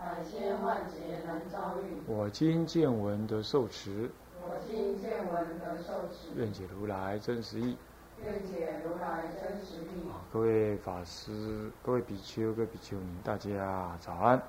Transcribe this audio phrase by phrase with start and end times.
[0.00, 2.00] 百千万劫难遭遇。
[2.06, 4.10] 我今见闻得受持，
[4.42, 7.76] 我今见闻得受持，愿解如来真实义。
[8.24, 10.08] 愿解如来真实义。
[10.08, 14.42] 啊，各位法师、各位比丘、各位比丘尼，大家早安，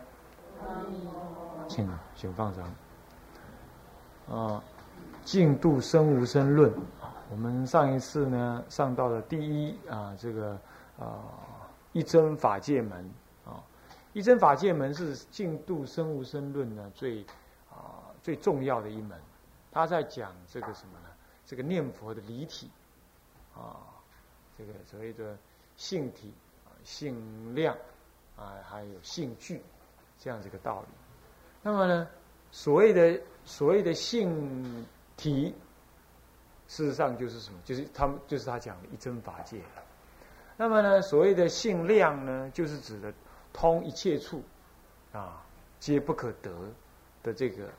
[0.61, 1.67] 阿弥陀佛。
[1.67, 2.65] 请请放掌。
[4.29, 4.63] 啊，
[5.25, 6.73] 净度生无生论，
[7.29, 10.57] 我们上一次呢上到了第一啊这个
[10.97, 11.19] 啊
[11.91, 13.30] 一真法界门啊，
[14.13, 17.25] 一真法界门是净度生无生论呢最
[17.69, 19.19] 啊最重要的一门，
[19.71, 21.09] 他在讲这个什么呢？
[21.45, 22.69] 这个念佛的离体
[23.55, 23.81] 啊，
[24.57, 25.37] 这个所谓的
[25.75, 26.33] 性体、
[26.65, 27.75] 啊性量
[28.37, 29.61] 啊，还有性具
[30.17, 30.87] 这样子一个道理。
[31.61, 32.07] 那么呢，
[32.51, 34.85] 所谓的所谓的性
[35.17, 35.53] 体，
[36.67, 37.59] 事实上就是什么？
[37.63, 39.61] 就是他们就是他讲的一真法界。
[40.57, 43.11] 那么呢，所谓的性量呢，就是指的
[43.53, 44.43] 通一切处
[45.11, 45.43] 啊，
[45.79, 46.51] 皆不可得
[47.23, 47.69] 的这个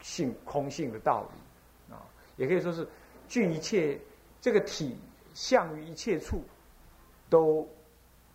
[0.00, 2.02] 性空性的道理啊，
[2.36, 2.86] 也可以说是
[3.28, 4.00] 具一切
[4.40, 4.96] 这个体
[5.34, 6.42] 相于一切处
[7.28, 7.68] 都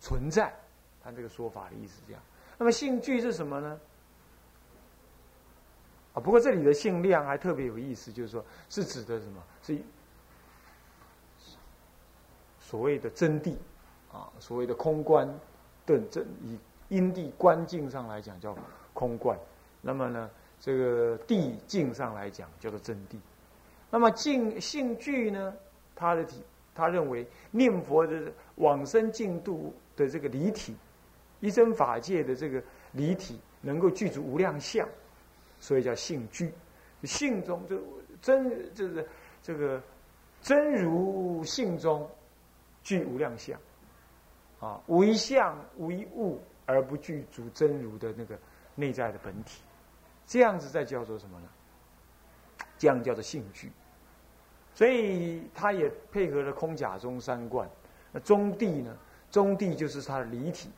[0.00, 0.54] 存在。
[1.02, 2.22] 他这个说法的意思是这样。
[2.58, 3.80] 那么性具是什么呢？
[6.14, 9.42] 啊，不过这里的性量还特别有意思，就是说是指的什么？
[9.62, 9.78] 是
[12.60, 13.56] 所谓的真谛
[14.12, 15.26] 啊，所谓的空观
[15.86, 16.58] 的真以
[16.92, 18.54] 因地观境上来讲叫
[18.92, 19.34] 空观，
[19.80, 23.16] 那么呢，这个地境上来讲叫做真谛。
[23.90, 25.54] 那么净性具呢，
[25.96, 26.42] 他的体
[26.74, 30.76] 他认为念佛的往生净度的这个离体，
[31.40, 32.62] 一真法界的这个
[32.92, 34.86] 离体能够具足无量相。
[35.60, 36.52] 所以叫性具，
[37.04, 37.80] 性中就
[38.20, 39.08] 真就是
[39.42, 39.80] 这个
[40.42, 42.06] 真如性中
[42.82, 43.58] 具无量相，
[44.60, 48.38] 啊，无一相无一物而不具足真如的那个
[48.74, 49.62] 内在的本体，
[50.26, 51.48] 这样子再叫做什么呢？
[52.78, 53.70] 这样叫做性具，
[54.74, 57.68] 所以它也配合了空假中三观。
[58.10, 58.96] 那中地呢？
[59.30, 60.68] 中地就是它的离体，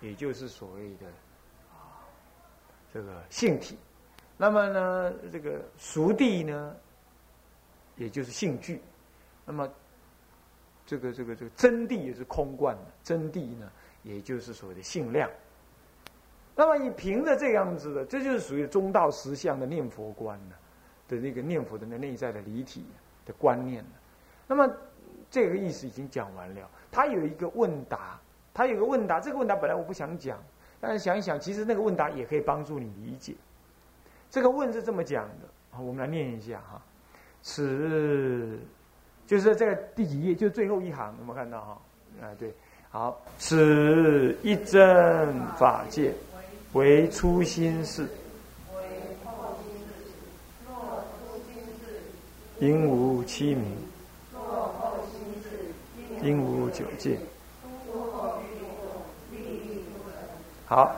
[0.00, 1.06] 也就是所谓的
[1.72, 2.06] 啊
[2.92, 3.76] 这个性体。
[4.36, 6.76] 那么呢，这个熟地呢，
[7.96, 8.80] 也就是性具。
[9.44, 9.68] 那么，
[10.86, 13.68] 这个这个这个真谛也是空观的，真谛呢，
[14.08, 15.30] 也就是所谓的性量。
[16.56, 20.54] 那么，你凭着这样子的，这就是属于中道实相的念佛观呢
[21.06, 22.86] 的那个念佛的那内在的离体
[23.24, 23.84] 的观念
[24.46, 24.68] 那么，
[25.30, 26.68] 这个意思已经讲完了。
[26.90, 28.18] 他有一个问答，
[28.54, 30.42] 他有个问答，这个问答本来我不想讲，
[30.80, 33.34] 但是想一想，其实那个问答也可以帮助你理解。
[34.30, 36.82] 这个问是这么讲的，好，我们来念一下哈。
[37.40, 38.58] 此
[39.26, 40.34] 就是在第几页？
[40.34, 41.82] 就最后一行，有没有看到哈？
[42.20, 42.52] 啊，对，
[42.90, 46.14] 好，此一真法界
[46.72, 48.08] 为初心事，
[52.60, 53.76] 应无七名，
[56.22, 57.18] 应无九界。
[60.66, 60.96] 好。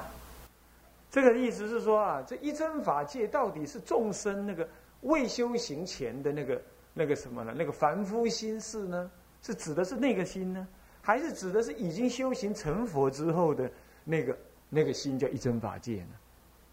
[1.12, 4.68] 这个意思是说啊，这一真法界到底是众生那个
[5.00, 6.62] 未修行前的那个
[6.94, 7.52] 那个什么呢？
[7.56, 9.10] 那个凡夫心事呢？
[9.42, 10.68] 是指的是那个心呢，
[11.02, 13.70] 还是指的是已经修行成佛之后的
[14.04, 14.38] 那个
[14.68, 16.10] 那个心叫一真法界呢？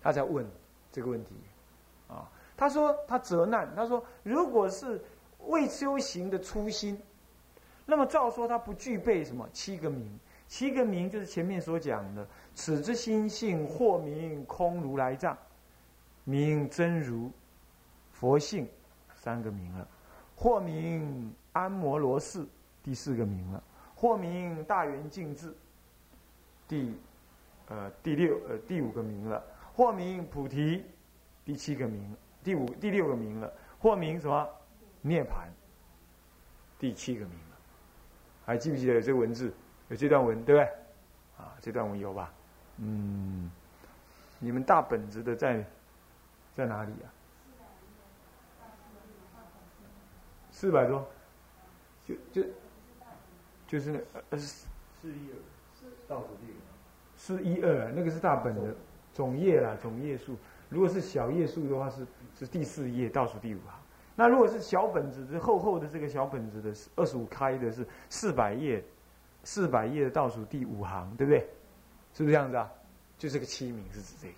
[0.02, 0.46] 他在问
[0.92, 1.36] 这个问题
[2.08, 2.30] 啊。
[2.56, 5.00] 他说他责难，他说如果是
[5.46, 7.00] 未修行的初心，
[7.86, 10.20] 那么照说他不具备什么七个名。
[10.48, 15.38] 七个名就是前面所讲的，此之心性或名空如来藏，
[16.24, 17.30] 名真如，
[18.14, 18.66] 佛性，
[19.14, 19.86] 三个名了；
[20.36, 22.46] 或名安摩罗氏，
[22.82, 23.62] 第四个名了；
[24.00, 25.52] 或名大圆净智，
[26.68, 26.96] 第，
[27.68, 29.42] 呃第六呃第五个名了；
[29.74, 30.86] 或名菩提，
[31.44, 33.50] 第七个名，第五第六个名了；
[33.80, 34.48] 或名什么
[35.02, 35.52] 涅盘，
[36.78, 37.58] 第七个名了。
[38.46, 39.52] 还记不记得这文字？
[39.90, 40.64] 有这段文对不对？
[41.44, 42.32] 啊，这段文有吧？
[42.78, 43.50] 嗯，
[44.38, 45.66] 你们大本子的在
[46.56, 47.10] 在哪里啊？
[50.52, 51.04] 四百多，
[52.06, 52.48] 就就
[53.68, 54.00] 就是那
[54.30, 54.68] 呃四
[55.04, 55.36] 一二，
[56.08, 56.58] 倒数第二，
[57.16, 58.74] 四一二，那个是大本的
[59.14, 60.36] 总页啦，总页数。
[60.70, 62.06] 如果是小页数的话，是
[62.40, 63.80] 是第四页倒数第五行。
[64.16, 68.84] 那如果是小本子，这厚厚的这个小本子的，二十五开的是四百页，
[69.44, 71.40] 四百页的倒数第五行，对不对？
[72.14, 72.72] 是不是这样子啊？
[73.18, 74.34] 就这个七名是指这个。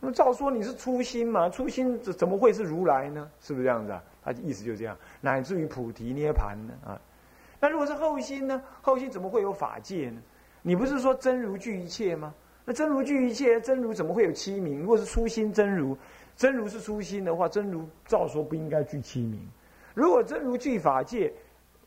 [0.00, 1.48] 那么照说你是初心嘛？
[1.50, 3.28] 初心怎怎么会是如来呢？
[3.40, 4.02] 是不是这样子啊？
[4.22, 7.00] 他意思就这样，乃至于菩提涅盘呢啊。
[7.60, 8.62] 那如果是后心呢？
[8.80, 10.20] 后心怎么会有法界呢？
[10.62, 12.34] 你不是说真如具一切吗？
[12.64, 14.80] 那真如具一切，真如怎么会有七名？
[14.80, 15.96] 如果是初心真如，
[16.36, 19.40] 真如是初心的话，真如照说不应该具七名。
[19.94, 21.32] 如果真如具法界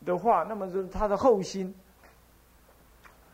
[0.06, 1.74] 的话，那么是他的后心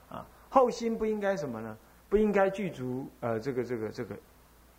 [0.09, 1.77] 啊，后心不应该什么呢？
[2.07, 4.15] 不应该具足呃这个这个这个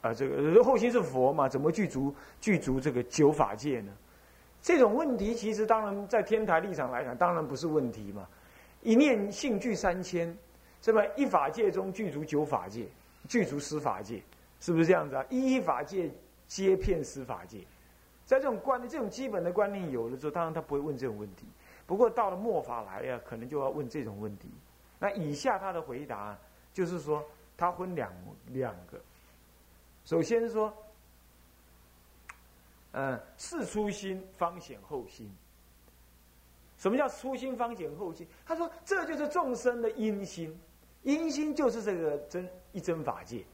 [0.00, 1.48] 啊这个后心是佛嘛？
[1.48, 3.92] 怎么具足具足这个九法界呢？
[4.62, 8.28] 这种问题其实当然在天台立场来讲，当然不是问题嘛。
[8.82, 10.36] 一念性具三千，
[10.82, 11.02] 是吧？
[11.16, 12.86] 一法界中具足九法界，
[13.28, 14.22] 具足十法界，
[14.60, 15.24] 是不是这样子啊？
[15.30, 16.10] 一法界
[16.46, 17.58] 皆遍十法界，
[18.24, 21.46] 在这种观念、这种基本的观念有了之后，当然他不会问这种问题。
[21.86, 24.48] 不过到了末法来呀，可能就要问这种问题。
[24.98, 26.36] 那以下他的回答
[26.72, 27.24] 就是说，
[27.56, 28.12] 他分两
[28.48, 29.00] 两个，
[30.04, 30.70] 首先说。
[32.92, 35.31] 嗯，是初心方显后心。
[36.76, 38.26] 什么叫初心方显后心？
[38.46, 40.58] 他说，这就是众生的因心，
[41.02, 43.44] 因心就是这个真一真法界，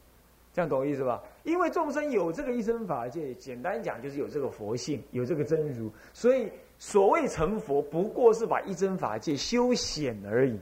[0.53, 1.23] 这样懂我意思吧？
[1.43, 10.59] 因为众生有这个一真法界，简单讲就是有这个佛性，有这个真如，所以所谓成佛，不过是把一真法界修显而已。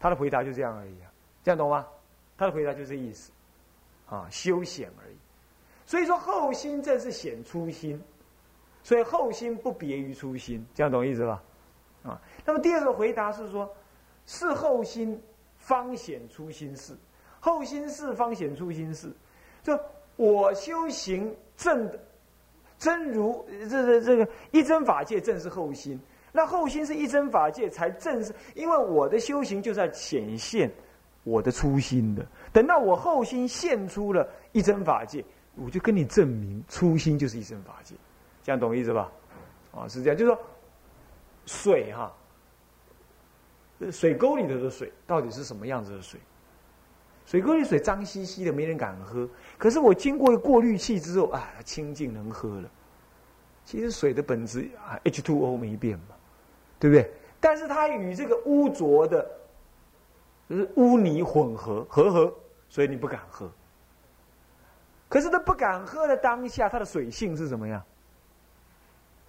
[0.00, 1.06] 他的回答就这样而已啊，
[1.44, 1.86] 这样懂吗？
[2.36, 3.30] 他的回答就这意思，
[4.06, 5.01] 啊，修显而已。
[5.92, 8.00] 所以说后心正是显初心，
[8.82, 11.42] 所以后心不别于初心，这样懂意思吧？
[12.02, 13.70] 啊，那么第二个回答是说，
[14.24, 15.20] 是后心
[15.58, 16.96] 方显初心事，
[17.40, 19.12] 后心事方显初心事，
[19.62, 19.78] 就
[20.16, 21.86] 我修行正
[22.78, 26.00] 真如这这这个一真法界正是后心，
[26.32, 30.72] 那后心是一真法界才正是，因为我的修行就在显现
[31.22, 35.22] 我的初心的，等到我后心现出了一真法界。
[35.54, 37.94] 我就跟你证明，初心就是一生法界，
[38.42, 39.12] 这样懂我意思吧？
[39.72, 40.40] 啊，是这样，就是说，
[41.46, 42.12] 水哈，
[43.90, 46.20] 水沟里头的水到底是什么样子的水？
[47.24, 49.28] 水沟里水脏兮兮的，没人敢喝。
[49.56, 52.70] 可是我经过过滤器之后，啊，清净能喝了。
[53.64, 56.16] 其实水的本质啊，H2O 没变嘛，
[56.80, 57.12] 对不对？
[57.38, 59.30] 但是它与这个污浊的，
[60.48, 62.34] 就是污泥混合合合，
[62.68, 63.50] 所以你不敢喝。
[65.12, 67.84] 可是他不敢喝的当下，他的水性是什么样？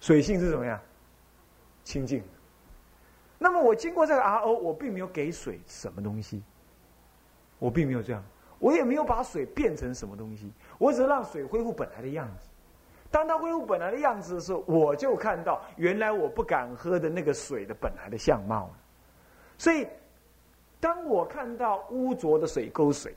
[0.00, 0.80] 水性是怎么样？
[1.84, 2.24] 清净。
[3.38, 6.42] 那么我经过这个 RO，我并没有给水什么东西，
[7.58, 8.24] 我并没有这样，
[8.58, 12.48] 我也没有把水变成什么东西，我只是让水恢复本来的样子。
[13.10, 18.70] 当它恢复本来的样子的时候，我就看到原来我不敢喝的那个水的本来的相貌。
[19.58, 19.86] 所以，
[20.80, 23.14] 当我看到污浊的水沟水。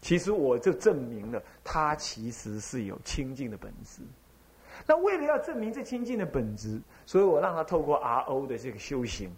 [0.00, 4.02] 其实我就证明了，他其实是有清净的本质。
[4.86, 9.30] 那为了要证明这清净的本质，所以我让他透过 RO 的这个修行，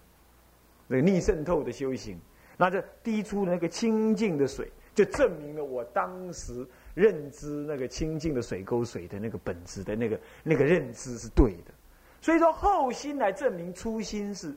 [0.87, 2.17] 那个逆渗透的修行，
[2.57, 11.75] 那这滴出那个清净的水，就证明了我当时认知那个清净的水沟水的那个本质的那个那个认知是对的。
[12.21, 14.55] 所以说后心来证明初心是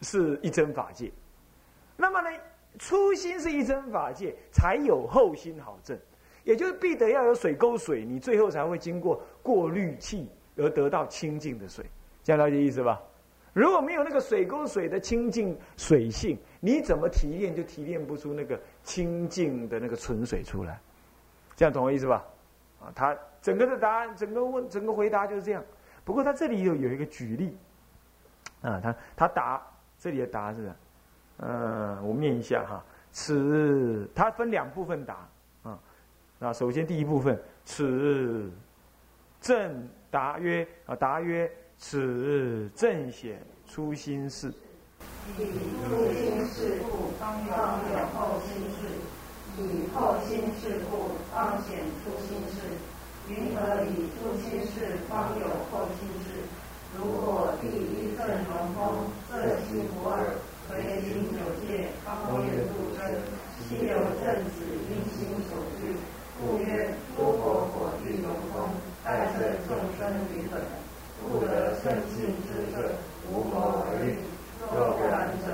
[0.00, 1.12] 是一真法界。
[1.96, 2.36] 那么呢？
[2.78, 5.98] 初心是一真法界，才有后心好证，
[6.42, 11.84] 也就是必得要有水沟水，你最后才会经过过滤器而得到清净的水，
[12.24, 13.00] 这样了解意思吧？
[13.52, 20.80] 如果没有那个水沟水的清净水性，你怎么提炼就提炼不出那个清净的那个纯水出来，
[21.54, 22.24] 这样懂我意思吧？
[22.80, 25.62] 啊，他整个的答案，整个问，整个回答就是这样。
[26.04, 27.56] 不过他这里有有一个举例，
[28.62, 29.62] 啊，他他答
[29.98, 30.72] 这里的答是。
[31.38, 32.84] 嗯，我念一下哈。
[33.14, 35.28] 此它分两部分答，
[35.62, 35.78] 啊，
[36.38, 38.50] 那首先第一部分，此
[39.38, 44.50] 正答曰啊，答曰此正显初心事。
[45.36, 45.44] 以
[45.84, 48.80] 初心事故，方有后心事；
[49.58, 52.56] 以后心事故，方显初心事。
[53.28, 56.40] 云何以初心事方有后心事？
[56.96, 59.36] 如果第一正龙风，色
[59.68, 60.32] 心不二。
[60.70, 63.00] 唯心有界，方业不真。
[63.72, 64.60] 昔有正子，
[64.90, 65.96] 因心所具，
[66.38, 68.68] 故曰：诸佛火炬永空，
[69.02, 70.60] 爱色众生于本，
[71.22, 72.92] 故得圣性之者，
[73.30, 74.18] 无谋而喻。
[74.74, 75.46] 若不然者，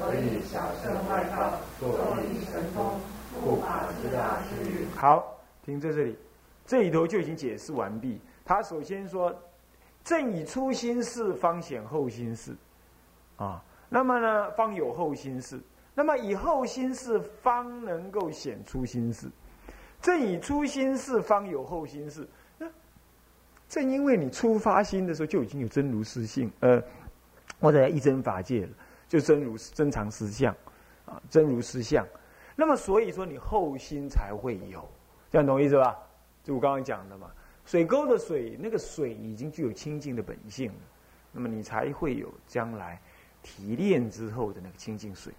[0.00, 2.98] 何以小圣外道，作以神通，
[3.40, 4.86] 护法之大之语？
[4.96, 6.16] 好，停在这里，
[6.66, 8.20] 这里头就已经解释完毕。
[8.44, 9.32] 他首先说，
[10.02, 12.52] 正以初心事方显后心事，
[13.36, 15.60] 啊，那么呢，方有后心事。
[16.00, 19.28] 那么以后心事方能够显出心事。
[20.00, 22.26] 正以初心事方有后心事。
[22.56, 22.66] 那
[23.68, 26.82] 正因为你初发心的时候就已经有真如实性，呃，
[27.60, 28.68] 或者一真法界了，
[29.10, 30.56] 就真如真常实相，
[31.04, 32.06] 啊，真如实相。
[32.56, 34.88] 那么所以说你后心才会有，
[35.30, 35.98] 这样懂意思吧？
[36.42, 37.30] 就我刚刚讲的嘛，
[37.66, 40.80] 水沟的水，那个水已经具有清净的本性了，
[41.30, 42.98] 那么你才会有将来
[43.42, 45.30] 提炼之后的那个清净水。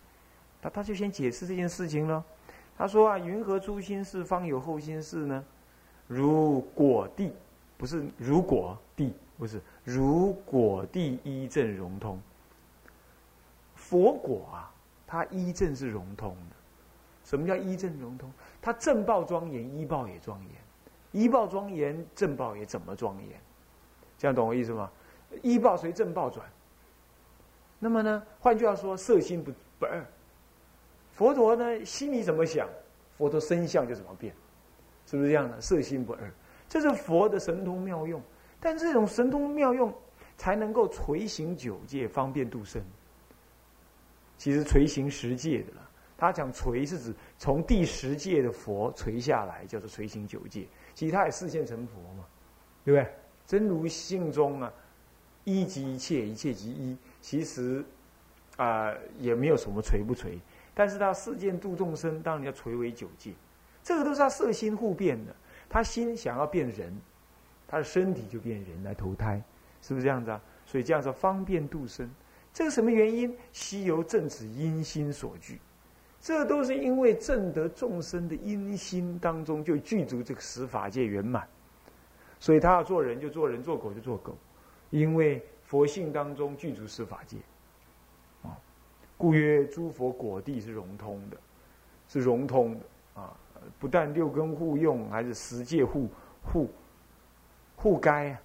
[0.61, 2.23] 那他就先解释这件事情了。
[2.77, 5.43] 他说啊，云何初心事方有后心事呢？
[6.07, 7.33] 如果地，
[7.77, 12.19] 不是如果地，不是如果地一正融通。
[13.75, 14.71] 佛果啊，
[15.07, 16.55] 它一正是融通的。
[17.23, 18.31] 什么叫一正融通？
[18.61, 20.51] 它正报庄严，一报也庄严；
[21.11, 23.39] 一报庄严，正报也怎么庄严？
[24.17, 24.89] 这样懂我意思吗？
[25.41, 26.45] 一报随正报转。
[27.79, 30.05] 那么呢，换句话说，色心不不二。
[31.21, 32.67] 佛陀呢，心里怎么想，
[33.15, 34.33] 佛陀身相就怎么变，
[35.05, 35.61] 是不是这样的？
[35.61, 36.33] 色心不二，
[36.67, 38.19] 这是佛的神通妙用。
[38.59, 39.93] 但这种神通妙用，
[40.35, 42.81] 才能够垂行九界，方便度生。
[44.39, 45.87] 其实垂行十界的了。
[46.17, 50.65] 他讲垂是指从第十界的佛垂下来，叫做垂行九界。
[50.95, 52.25] 其实他也视现成佛嘛，
[52.83, 53.07] 对不对？
[53.45, 54.73] 真如性中啊，
[55.43, 56.97] 一即一切，一切即一。
[57.21, 57.85] 其实
[58.57, 60.39] 啊，也没有什么垂不垂。
[60.73, 63.33] 但是他世间度众生，当然要垂为九界。
[63.83, 65.35] 这个都是他色心互变的。
[65.69, 66.93] 他心想要变人，
[67.67, 69.41] 他的身体就变人来投胎，
[69.81, 70.41] 是不是这样子啊？
[70.65, 72.09] 所以这样子方便度生。
[72.53, 73.35] 这个什么原因？
[73.51, 75.59] 西游正此因心所具。
[76.19, 81.47] 这都是因为正得众生的因心当中就具足这个十法界圆满，
[82.39, 84.37] 所以他要做人就做人，做狗就做狗，
[84.91, 87.37] 因为佛性当中具足十法界，
[89.21, 91.37] 故曰诸佛果地是融通的，
[92.07, 93.37] 是融通的啊，
[93.77, 96.09] 不但六根互用，还是十界互
[96.41, 96.67] 互
[97.75, 98.35] 互该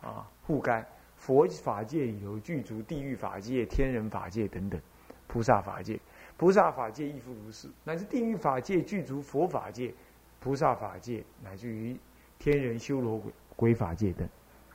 [0.00, 0.82] 啊，互该
[1.16, 4.80] 佛法界里头具足地狱法界、天人法界等等，
[5.26, 6.00] 菩萨法界。
[6.38, 9.92] 菩萨法界亦复如是，乃至地狱法界具足佛法界、
[10.40, 11.94] 菩萨法界，乃至于
[12.38, 14.26] 天人修罗鬼鬼法界等，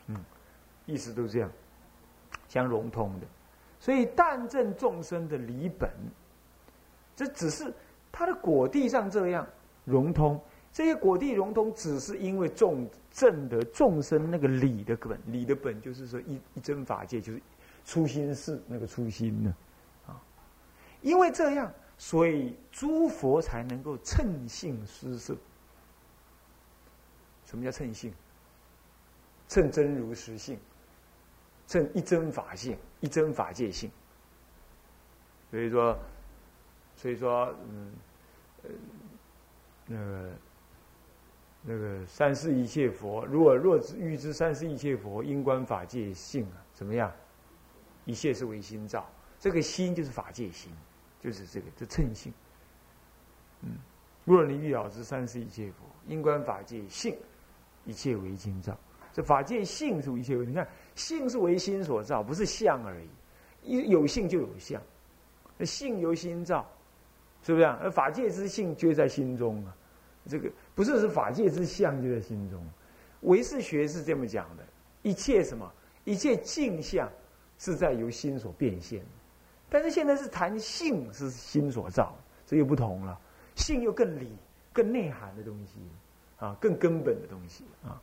[0.05, 0.23] 嗯，
[0.85, 1.51] 意思都这样，
[2.47, 3.25] 相融通的。
[3.79, 5.89] 所以但正众生的理本，
[7.15, 7.73] 这只是
[8.11, 9.47] 他的果地上这样
[9.85, 10.39] 融通。
[10.73, 17.41] 这些果地融通，只是因为众正的众生那个理的本，理的本就是说一一真法界，就是
[17.83, 19.55] 初心是那个初心呢。
[20.05, 20.21] 啊
[21.01, 25.35] 因为这样，所以诸佛才能够称性施色。
[27.45, 28.13] 什么叫称性？
[29.47, 30.59] 称真如实性，
[31.67, 33.91] 称一真法性，一真法界性。
[35.51, 35.99] 所以说，
[36.95, 37.93] 所以说，嗯，
[38.63, 38.69] 呃，
[39.85, 40.29] 那个
[41.61, 47.11] 那个三世一切佛，如果若知欲知三世一切佛因观法界性啊，怎么样？
[48.05, 49.07] 一切是为心造，
[49.39, 50.71] 这个心就是法界心。
[51.19, 52.31] 就是这个，这称性。
[53.61, 53.71] 嗯，
[54.23, 57.17] 若你欲了知三世一切佛，因观法界性，
[57.85, 58.77] 一切为心造。
[59.17, 63.07] 这法界性是一切为，你看性是为心所造，不是相而已。
[63.63, 64.79] 一有性就有相，
[65.65, 66.63] 性由心造，
[67.41, 67.79] 是不是啊？
[67.81, 69.75] 而法界之性就在心中啊。
[70.27, 72.63] 这个不是是法界之相就在心中。
[73.21, 74.63] 唯识学是这么讲的：
[75.01, 75.67] 一切什么？
[76.03, 77.11] 一切镜像
[77.57, 79.01] 是在由心所变现。
[79.67, 83.19] 但是现在是谈性是心所造，这又不同了。
[83.55, 84.37] 性又更理、
[84.71, 85.79] 更内涵的东西，
[86.37, 87.99] 啊，更根本的东西啊。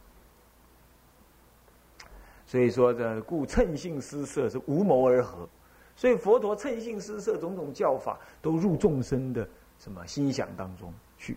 [2.54, 5.49] 所以说，这故称性施色是无谋而合。
[5.96, 9.44] 所以佛陀称性施色种种教法，都入众生的
[9.76, 11.37] 什么心想当中去。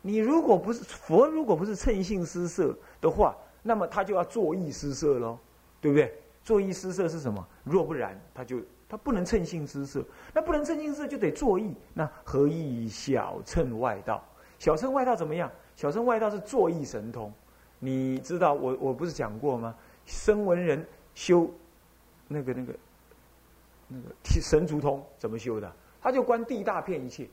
[0.00, 5.38] 你如果不是佛，如果不是称性施色的话，那么他就要作意施色喽，
[5.82, 6.14] 对不对？
[6.42, 7.46] 作意施色是什么？
[7.62, 8.58] 若不然，他就。
[8.88, 10.02] 他不能称性施色，
[10.32, 11.76] 那不能称性施色就得作意。
[11.92, 14.24] 那何以小乘外道？
[14.58, 15.52] 小乘外道怎么样？
[15.76, 17.30] 小乘外道是作意神通。
[17.78, 19.74] 你知道我我不是讲过吗？
[20.10, 21.48] 声闻人修
[22.26, 22.74] 那个那个
[23.88, 25.72] 那个神足通怎么修的？
[26.02, 27.28] 他就观地大片一切，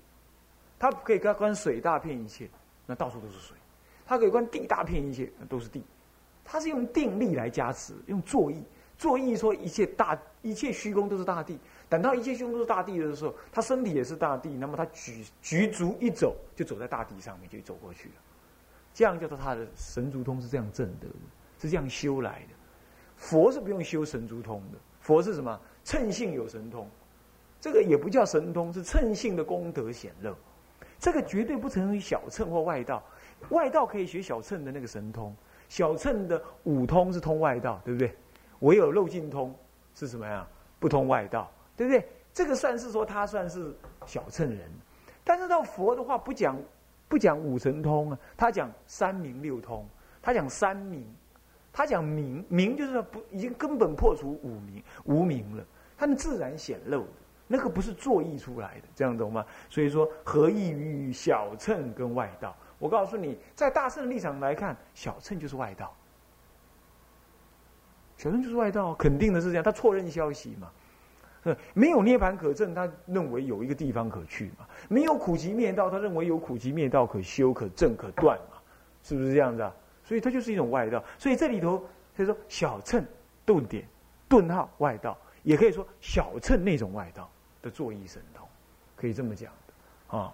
[0.77, 2.49] 他可以观观水大片一切，
[2.85, 3.57] 那到处都是水。
[4.05, 5.83] 他可以观地大片一切，那都是地。
[6.45, 8.63] 他是用定力来加持，用作意。
[8.97, 18.15] 作意说一切大一切虚空都是大地，等到一切虚空都是大地的时候，他身体也是大地，那么他举举足一走就走在大地上面就走过去了，
[18.93, 21.15] 这样叫做他的神足通是这样证得的，
[21.59, 22.55] 是这样修来的。
[23.17, 25.59] 佛是不用修神足通的，佛是什么？
[25.83, 26.87] 称性有神通，
[27.59, 30.33] 这个也不叫神通，是称性的功德显露。
[30.99, 33.03] 这个绝对不成于小乘或外道，
[33.49, 35.35] 外道可以学小乘的那个神通，
[35.69, 38.13] 小乘的五通是通外道，对不对？
[38.59, 39.53] 唯有漏尽通
[39.95, 40.47] 是什么呀？
[40.79, 42.07] 不通外道，对不对？
[42.33, 44.69] 这个算是说他算是小乘人，
[45.23, 46.55] 但是到佛的话不讲
[47.07, 49.87] 不讲五神通啊，他讲三明六通，
[50.21, 51.07] 他讲三明，
[51.77, 55.63] 他讲明明就是说不已经根本破除五明无明了，
[55.95, 57.07] 他们自然显露的。
[57.45, 59.45] 那个不是作意出来的，这样懂吗？
[59.69, 62.57] 所以说，何异于小乘跟外道？
[62.79, 65.95] 我告诉你，在大圣的立场来看，小乘就是外道，
[68.17, 69.63] 小乘就是外道，肯定的是这样。
[69.63, 78.57] 他错认消息嘛，没有涅盘可证，他认为有一个地方可去嘛；没有苦集灭道，他认为有苦集灭道可修、可证、可断嘛，
[79.03, 79.71] 是不是这样子啊？
[80.07, 81.03] 所以它就是一种外道。
[81.19, 81.83] 所以这里头，
[82.15, 83.05] 他说小乘
[83.45, 83.85] 顿点
[84.29, 87.29] 顿号外道，也可以说小乘那种外道。
[87.59, 88.47] 的作意神通，
[88.95, 90.31] 可以这么讲的啊。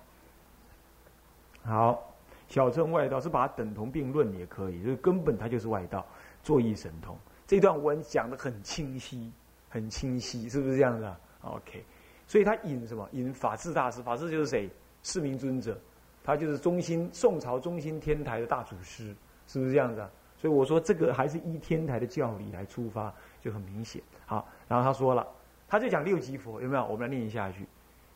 [1.64, 2.14] 好，
[2.50, 6.06] 小乘外道是把它等同并论也可以，就是根本它就是外道
[6.44, 7.18] 作意神通。
[7.48, 9.32] 这段文讲的很清晰，
[9.70, 11.84] 很清晰，是不是这样的？OK，
[12.28, 13.08] 所以他引什么？
[13.14, 14.70] 引法治大师，法治就是谁？
[15.02, 15.80] 四明尊者，
[16.26, 19.16] 他就是中心宋朝中心天台的大祖师，
[19.54, 20.10] 是不是这样子啊？
[20.42, 24.02] 所以我说这个还是依天台的教理来出发，就很明显。
[24.26, 25.26] 好，然后他说了。
[25.70, 26.86] 他就讲六级佛有没有？
[26.86, 27.66] 我们来念一下去。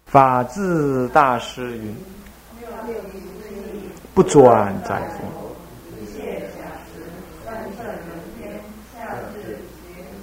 [0.05, 1.95] 法治大师云：
[4.13, 5.23] 不转载佛，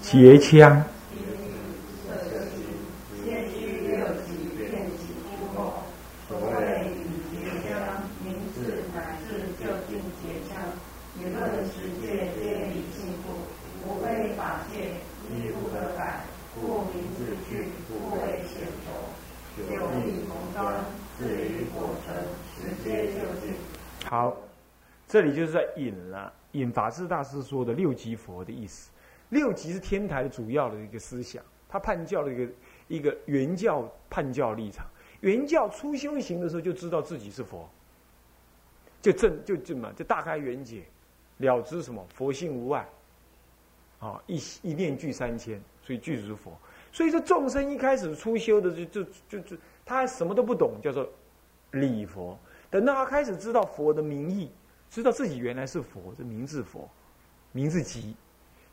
[0.01, 0.85] 结枪。
[25.15, 28.91] 这里就是在引了引法师大师说的六级佛的意思。
[29.29, 32.53] 六级是天台的主要的一个思想，他判教的一个
[32.89, 34.85] 一个原教判教立场。
[35.21, 37.71] 原教初修行的时候就知道自己是佛，
[39.01, 40.83] 就正就这么就大开圆解，
[41.37, 42.85] 了知什么佛性无碍，
[44.01, 46.59] 啊一一念具三千，所以具足佛。
[46.91, 51.09] 所以说众生一开始初修的就就就就他还什么都不懂，叫做
[51.71, 52.37] 礼佛。
[52.69, 54.51] 等到他开始知道佛的名义，
[54.91, 56.89] 知道自己原来是佛，是名字佛，
[57.53, 58.15] 名字即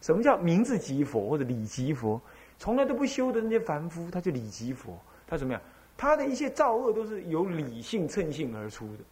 [0.02, 2.19] 什么叫名字即佛或者理即佛？
[2.58, 4.97] 从来都不修的那些凡夫，他就理即佛。
[5.28, 5.62] 他怎么样？
[5.97, 9.04] 他的一些造恶都是由理性称性而出的，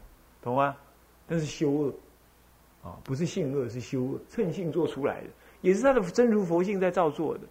[0.41, 0.75] 懂吗？
[1.27, 1.93] 那是修恶
[2.83, 5.27] 啊，不是性恶，是修恶，称性做出来的，
[5.61, 7.41] 也是他的真如佛性在造作的。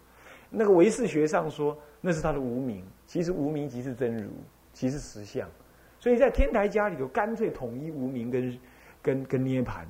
[0.50, 4.30] 那个唯识学上说，那是他的无名，其实无名即是真如，
[4.72, 5.48] 即是实相。
[6.00, 8.58] 所以在天台家里头，干脆统一无名跟
[9.02, 9.87] 跟跟涅盘，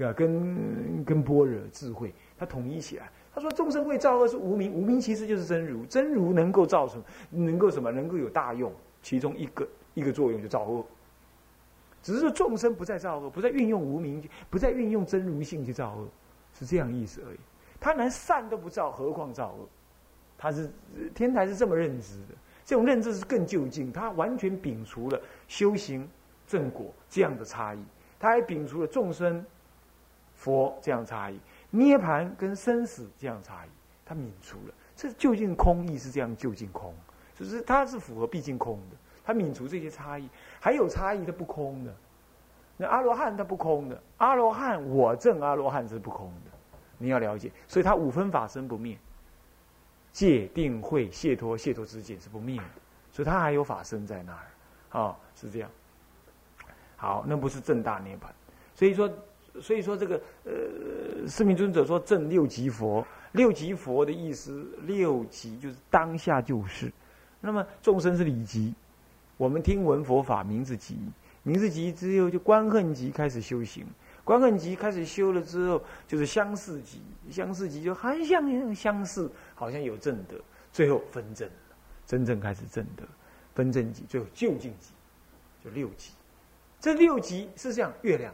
[0.00, 3.10] 啊，跟跟般若智慧，他统一起来。
[3.34, 7.04] 他说众生会造恶是无名，无名其实就是真如，真如能够造什么？
[7.30, 7.92] 能够什么？
[7.92, 10.84] 能够有大用，其中一个一个作用就造恶。
[12.02, 16.08] 只是说众生不再造恶，不再运用无名，不再运用真如性去造恶，
[16.58, 17.38] 是这样意思而已。
[17.78, 19.68] 他连善都不造，何况造恶？
[20.36, 20.70] 他是
[21.14, 22.34] 天台是这么认知的。
[22.64, 26.08] 这种认知是更就近，他完全摒除了修行
[26.46, 27.78] 正果这样的差异，
[28.18, 29.44] 他还摒除了众生
[30.34, 31.38] 佛这样差异，
[31.70, 33.68] 涅盘跟生死这样差异，
[34.04, 34.74] 他泯除了。
[34.96, 36.92] 这究竟空意是这样究竟空，
[37.34, 40.28] 就是它是符合毕竟空的，他泯除这些差异，
[40.58, 41.94] 还有差异它不空的。
[42.76, 46.50] 那阿罗汉他不空的，阿罗汉我证阿罗汉是不空的，
[46.96, 48.96] 你要了解，所以他五分法身不灭。
[50.10, 52.64] 戒定慧解脱解脱之见是不灭的，
[53.12, 55.70] 所以他还有法身在那儿，啊，是这样。
[56.98, 58.28] 好，那不是正大涅槃。
[58.74, 59.10] 所以说，
[59.62, 66.92] 所以说这个呃，四明尊者说正六级佛，六级佛的意思，六级就是当下就是。
[67.40, 68.74] 那么众生是理级，
[69.36, 70.98] 我们听闻佛法名字级，
[71.44, 73.86] 名字级之后就观恨级开始修行。
[74.24, 80.36] 观恨集开始修了之后，就是相似集，相似集就很像相似，好像有正德，
[80.72, 81.48] 最后分正，
[82.04, 83.04] 真正开始正德，
[83.54, 84.90] 分正集，最后究竟集，
[85.64, 86.12] 就六集。
[86.80, 88.32] 这六级是像月亮，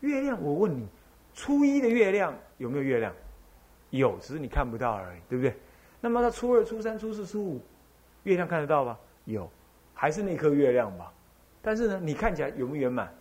[0.00, 0.86] 月亮，我问你，
[1.34, 3.12] 初一的月亮有没有月亮？
[3.90, 5.56] 有，只是你看不到而已，对不对？
[6.00, 7.60] 那么到初二、初三、初四、初五，
[8.24, 8.98] 月亮看得到吧？
[9.24, 9.50] 有，
[9.94, 11.12] 还是那颗月亮吧？
[11.62, 13.12] 但是呢，你看起来有没有圆满？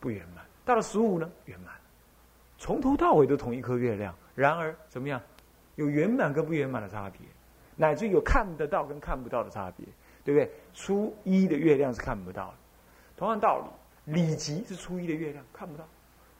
[0.00, 0.44] 不圆满。
[0.64, 1.74] 到了十五呢，圆满，
[2.58, 4.14] 从头到尾都同一颗月亮。
[4.34, 5.20] 然而怎么样？
[5.76, 7.20] 有圆满跟不圆满的差别，
[7.76, 9.84] 乃至有看得到跟看不到的差别，
[10.24, 10.50] 对不对？
[10.72, 12.54] 初一的月亮是看不到的，
[13.16, 13.68] 同样道
[14.06, 15.86] 理，里极是初一的月亮看不到，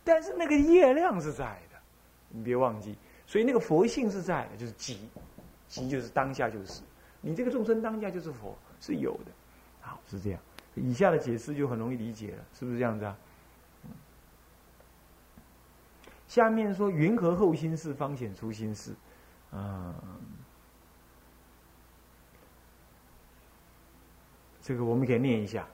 [0.02, 1.78] 但是那个月亮是在的，
[2.28, 2.96] 你别忘记。
[3.26, 5.08] 所以那个佛性是在的，就是极，
[5.68, 6.82] 极就是当下就是，
[7.20, 9.30] 你这个众生当下就是佛，是有的。
[9.80, 10.40] 好，是这样。
[10.74, 13.16] 以下的解释就很容易理解了，是不是这样子啊？
[16.26, 18.92] 下面说云何后心事方显出心事？
[19.52, 19.94] 嗯，
[24.60, 25.64] 这个我们可以念一下。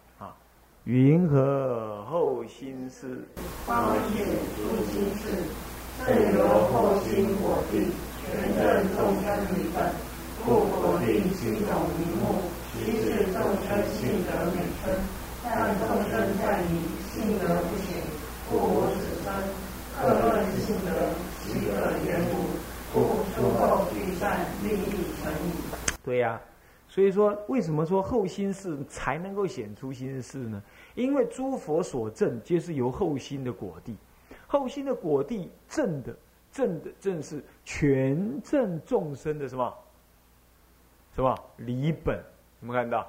[0.85, 3.29] 云何后心事
[3.67, 4.25] 方显
[4.57, 5.45] 出心事？
[6.07, 7.85] 正由后心果地，
[8.25, 9.93] 全正众生理本，
[10.43, 12.41] 故果地七种名目，
[12.73, 13.37] 即是众
[13.69, 14.91] 生性德美称。
[15.45, 16.81] 但众生在于
[17.13, 18.01] 性德不显，
[18.49, 19.31] 故我此生
[20.01, 20.89] 各论性德，
[21.45, 21.77] 其可
[22.09, 22.49] 言无。
[22.93, 24.91] 故出后聚散，利益
[25.23, 25.53] 成矣。
[26.03, 26.41] 对呀，
[26.91, 30.61] 所以说为什么说后心事才能够显出心事呢？
[30.97, 33.97] 因为诸佛所证皆是由后心的果地，
[34.49, 36.17] 后心的果地证的
[36.51, 39.73] 证的正是全证众生的什么
[41.15, 42.17] 什么理本？
[42.61, 43.09] 有没有看到？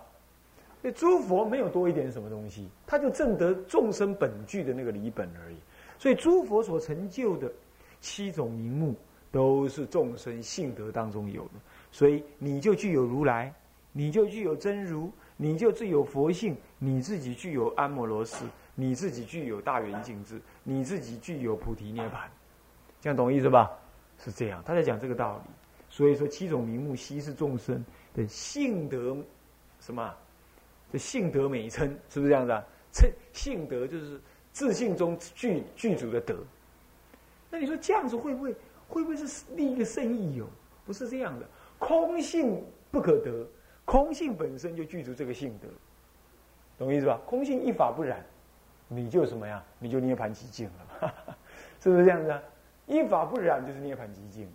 [0.84, 5.56] 那诸佛没有多一点什么东西，他就证得众生本具的那个理本而已。
[5.98, 7.52] 所以诸佛所成就的
[8.00, 8.96] 七种名目。
[9.34, 11.52] 都是众生性德当中有的，
[11.90, 13.54] 所以你就具有如来，
[13.92, 22.30] 你就具有真如，你就具有佛性，你自己具有安摩罗氏，你自己具有大圆净智，你自己具有菩提涅盘，
[23.00, 23.72] 这样懂意思吧？
[24.18, 25.52] 是这样，他在讲这个道理。
[25.90, 29.18] 所以说七种名目悉是众生的性德，
[29.80, 30.14] 什么？
[30.92, 32.64] 这性德美称，是不是这样子啊？
[32.94, 34.20] 称性德就是
[34.54, 36.38] 自信中具具足的德。
[37.50, 38.56] 那你说这样子会不会？
[38.88, 40.46] 会不会是另一个圣意有？
[40.86, 41.48] 不是这样的，
[41.80, 43.48] 空性不可得，
[43.86, 45.68] 空性本身就具足这个性德，
[46.78, 47.20] 懂意思吧？
[47.26, 48.24] 空性一法不染，
[48.88, 49.64] 你就什么呀？
[49.80, 50.70] 你就涅盘极境
[51.02, 51.14] 了，
[51.82, 52.42] 是不是这样子啊？
[52.88, 54.50] 一法不染就是涅盘极境，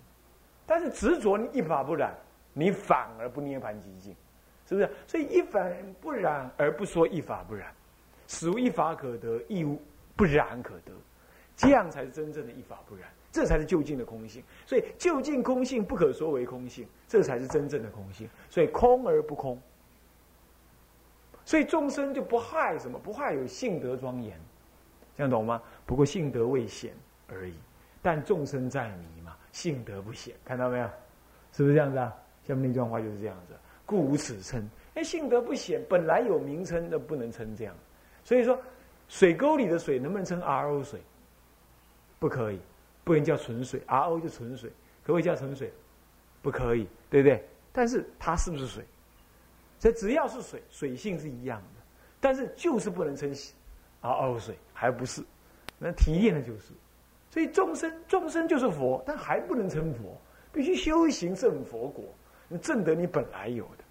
[0.67, 2.15] 但是执着一法不染，
[2.53, 4.15] 你反而不涅盘极境，
[4.67, 4.91] 是不是？
[5.07, 5.65] 所以一法
[6.01, 7.73] 不染而不说一法不染，
[8.27, 9.81] 死无一法可得，亦无
[10.17, 10.93] 不染可得，
[11.57, 13.09] 这样才是真正的一法不染。
[13.37, 18.27] 这才是究竟的空性，所以究竟空性不可说为空性，这才是真正的空性。
[18.49, 19.61] 所以空而不空，
[21.45, 22.99] 所以众生就不害什么？
[22.99, 24.41] 不害有性德庄严，
[25.15, 25.63] 这样懂吗？
[25.85, 26.95] 不过性德未显
[27.29, 27.53] 而已。
[28.01, 30.89] 但众生在迷嘛，性德不显，看到没有？
[31.53, 32.11] 是不是这样子啊？
[32.49, 33.53] 下面那段话就是这样子，
[33.85, 34.67] 故无此称。
[34.95, 37.75] 哎，性德不显，本来有名称的，不能称这样。
[38.25, 38.59] 所以说，
[39.09, 40.99] 水沟里的水能不能称 RO 水？
[42.19, 42.59] 不可以。
[43.07, 44.69] 不能叫纯水，RO 就纯水，
[45.05, 45.73] 可不可以叫纯水？
[46.43, 47.49] 不可以，对不对？
[47.73, 48.85] 但是它是不是水？
[49.79, 51.83] 所以只要是水，水性是一样的，
[52.21, 53.33] 但是就是不能称
[54.03, 55.23] RO 水，还不是？
[55.79, 56.73] 那提炼的就是。
[57.31, 60.21] 所以众生，众生就是佛，但还不能成佛，
[60.53, 62.05] 必须修行证佛果，
[62.49, 63.85] 你证得你本来有的，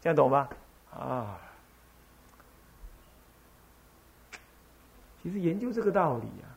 [0.00, 0.48] 这样懂吗？
[0.92, 1.40] 啊，
[5.20, 6.54] 其实研究这个道理啊。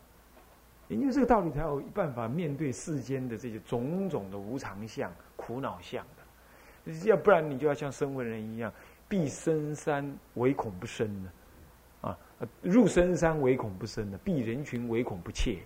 [0.95, 6.93] 因为这个道理，才有办法面对世间的这些种种的无常相、苦恼相的。
[7.05, 8.73] 要不然，你就要像声闻人一样，
[9.07, 12.17] 避深山唯恐不生的，啊，
[12.63, 15.59] 入深山唯恐不生的，避人群唯恐不怯。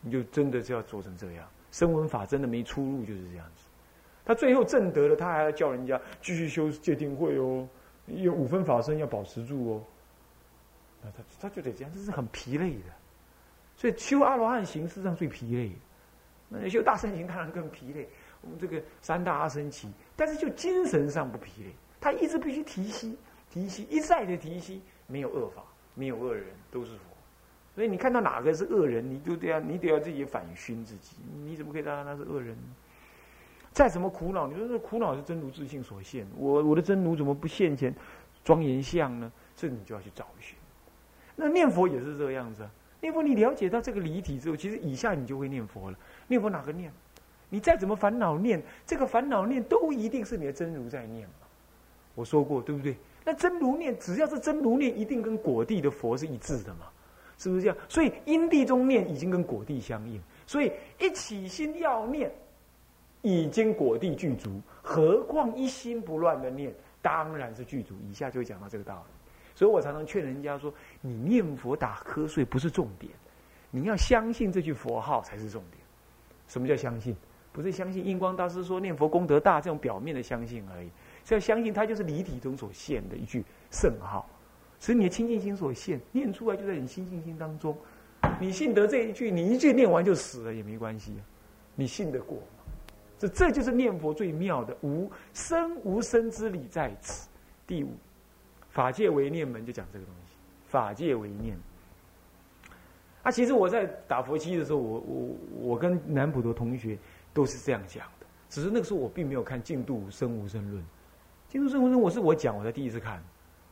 [0.00, 1.48] 你就真的是要做成这样。
[1.70, 3.68] 声闻法真的没出路，就是这样子。
[4.24, 7.68] 他最后证得了，他还要叫人家继续修戒定慧哦，
[8.06, 9.84] 有五分法身要保持住哦。
[11.02, 12.84] 那他他就得这样，这是很疲累的。
[13.76, 15.72] 所以修阿罗汉行事实上最疲累，
[16.48, 18.08] 那修大圣行当然更疲累。
[18.40, 23.16] 我们这个三大阿僧祇，但是就精神上不疲累，他一直必须提息、
[23.50, 25.62] 提息，一再的提息，没有恶法，
[25.94, 27.04] 没有恶人，都是佛。
[27.74, 32.74] 所以你看到哪个是恶人，你就得要你得要自己反熏自己，你怎么可以当他是恶人呢？
[33.72, 37.92] 再怎么苦恼，你说这苦恼是真如自性所现，我我的真如怎么不现前
[38.44, 39.32] 庄严相呢？
[39.56, 40.56] 这你就要去找寻。
[41.34, 42.62] 那念佛也是这个样子。
[42.62, 42.70] 啊
[43.04, 45.98] 念佛，你了解到这个离体之后，其实以下你就会念佛了。
[46.26, 46.90] 念佛哪个念？
[47.50, 51.28] 你再怎么烦恼念，这个烦恼念都一定是你的真如在念。
[52.14, 52.96] 我说过对不对？
[53.22, 56.86] 那真如念，只要是真如念，一定跟果地的佛是一致的嘛？
[57.36, 57.76] 是不是这样？
[57.88, 62.32] 所以因地中念已经跟果地相应，所以一起心要念，
[63.20, 67.94] 已经果地具足，何况一心不乱的念，当然是具足。
[68.08, 69.13] 以下就会讲到这个道理。
[69.54, 73.12] 所以我常常劝人家说：你念佛打瞌睡不是重点，
[73.70, 75.82] 你要相信这句佛号才是重点。
[76.48, 77.16] 什么叫相信？
[77.52, 80.88] 不是相信印光大师说念佛功德大这种表面的相信而已，
[81.24, 84.28] 是要相信它就是离体中所现的一句圣号，
[84.80, 87.76] 是你的清净心所现，念出来就在你清净心当中。
[88.40, 91.14] 你信得这一句，你一句念完就死了也没关系，
[91.76, 92.64] 你信得过吗？
[93.16, 97.28] 这这就是念佛最妙的无生无生之理在此。
[97.68, 97.90] 第五，
[98.74, 100.34] 法界为念门就讲这个东西，
[100.66, 101.56] 法界为念。
[103.22, 106.98] 啊，其实我在打佛七的时候，我我我跟南普陀同学。
[107.34, 110.80] 都是这样讲的，只是那个时候我并没有看《净度生无生论》，
[111.48, 113.20] 《净度生无生论》我是我讲，我才第一次看，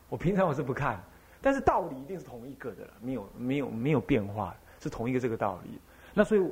[0.09, 1.01] 我平常我是不看，
[1.41, 5.79] 但是道理一定是同一个的了，没有没有没有变化，是同一个这个道理。
[6.13, 6.45] 那所以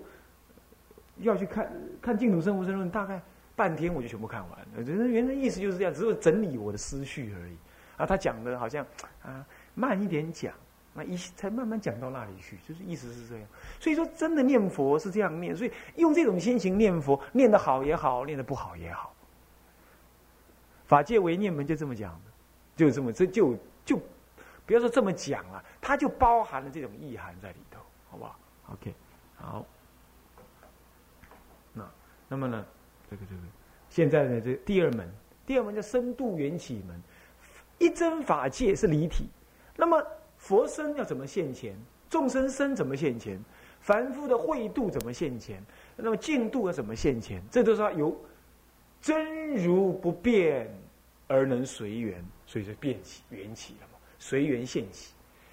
[1.17, 3.21] 要去看看《净度生无生论》，大概
[3.57, 4.67] 半天我就全部看完了。
[4.85, 7.57] 原原来意思就是这样，只是整理我的思绪而已。
[8.01, 8.85] 啊，他讲的好像
[9.23, 10.53] 啊慢一点讲。
[10.93, 13.47] 那一才慢慢讲到那里去，就是意思是这样。
[13.79, 19.15] 所以说，真的念佛是这样念，所以用这种心情念佛，念得好也好，念得不好也好。
[20.87, 22.31] 法界为念门就这么讲的，
[22.77, 23.97] 就这么这就就
[24.67, 28.37] 不要说这么讲了，它就包含了这种意涵在里头，好不好
[28.73, 28.93] ？OK，
[29.37, 29.65] 好。
[31.73, 31.89] 那
[32.27, 32.67] 那么呢，
[33.09, 33.43] 这个这个，
[33.89, 35.09] 现在呢，这第二门，
[35.47, 37.01] 第二门叫深度缘起门，
[37.81, 39.25] 一真法界是离体，
[39.75, 40.01] 那么。
[40.43, 41.77] 佛身要怎么现前？
[42.09, 43.39] 众生身怎么现前？
[43.83, 45.63] 凡夫的慧度怎么现前？
[45.97, 47.43] 那么净度要怎么现前？
[47.51, 48.19] 这都是由
[49.03, 50.67] 真如不变
[51.29, 55.13] 而能随缘，所以就变起缘起了嘛，随缘现起。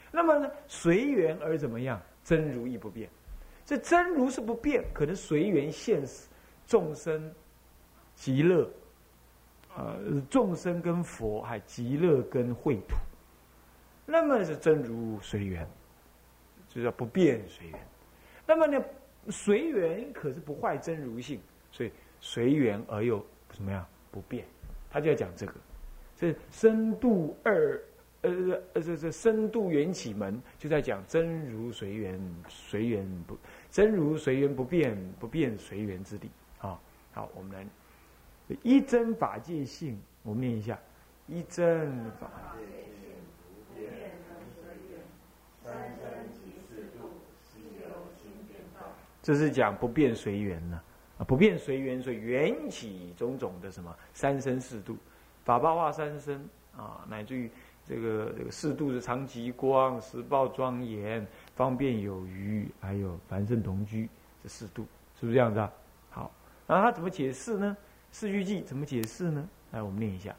[0.10, 2.02] 那么呢，随缘而怎么样？
[2.24, 3.10] 真如亦不变。
[3.66, 6.02] 这真如是不变，可能随缘现
[6.66, 7.30] 众生
[8.16, 8.70] 极乐，
[9.78, 12.96] 呃，众生跟佛还极乐跟秽土。
[14.08, 15.68] 那么是真如随缘，
[16.68, 17.80] 就叫不变随缘。
[18.46, 18.84] 那么呢，
[19.30, 21.40] 随缘可是不坏真如性，
[21.72, 24.46] 所以随缘而又怎么样不变？
[24.90, 25.54] 他就要讲这个，
[26.16, 27.80] 这深度二
[28.22, 28.32] 呃
[28.74, 33.38] 呃这这深度缘起门就在讲真如随缘，随缘不
[33.70, 36.32] 真如随缘不变，不变随缘之理。
[36.60, 36.80] 啊，
[37.12, 37.68] 好，我们来
[38.64, 40.78] 一真法界性，我们念一下
[41.28, 42.30] 一真法。
[49.22, 50.82] 这是讲不变随缘呢，
[51.18, 54.96] 啊，不变随缘，所以缘起种种的什么三生四度，
[55.44, 57.52] 法报化三生啊，乃至于
[57.84, 64.08] 这个这个四度的常极光、十报庄严、方便有余，还有凡圣同居
[64.42, 64.88] 这四度，
[65.20, 65.74] 是不是这样子啊？
[66.10, 66.32] 好，
[66.66, 67.76] 那他怎么解释呢？
[68.12, 69.48] 四句偈怎么解释呢？
[69.72, 70.36] 来，我们念一下。